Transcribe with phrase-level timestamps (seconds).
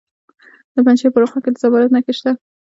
[0.73, 2.31] د پنجشیر په روخه کې د زمرد نښې شته.